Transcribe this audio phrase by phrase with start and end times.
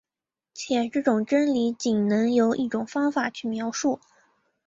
[0.55, 3.99] 且这种真理仅能由一种方法去描述。